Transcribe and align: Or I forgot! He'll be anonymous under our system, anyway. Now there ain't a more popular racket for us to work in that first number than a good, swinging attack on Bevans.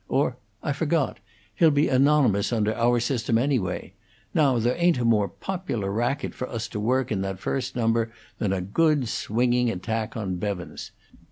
Or 0.09 0.35
I 0.63 0.73
forgot! 0.73 1.19
He'll 1.53 1.69
be 1.69 1.87
anonymous 1.87 2.51
under 2.51 2.73
our 2.73 2.99
system, 2.99 3.37
anyway. 3.37 3.93
Now 4.33 4.57
there 4.57 4.73
ain't 4.79 4.97
a 4.97 5.05
more 5.05 5.27
popular 5.27 5.91
racket 5.91 6.33
for 6.33 6.49
us 6.49 6.67
to 6.69 6.79
work 6.79 7.11
in 7.11 7.21
that 7.21 7.37
first 7.37 7.75
number 7.75 8.11
than 8.39 8.51
a 8.51 8.61
good, 8.61 9.07
swinging 9.07 9.69
attack 9.69 10.17
on 10.17 10.37
Bevans. 10.37 10.89